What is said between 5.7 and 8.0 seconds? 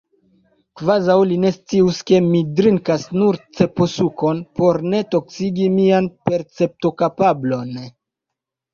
mian perceptokapablon!